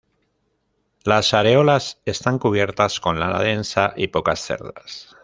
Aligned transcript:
Las 1.03 1.31
areolas 1.35 2.01
están 2.05 2.39
cubiertas 2.39 2.99
con 2.99 3.19
lana 3.19 3.37
densa 3.37 3.93
y 3.95 4.07
pocas 4.07 4.39
cerdas. 4.43 5.15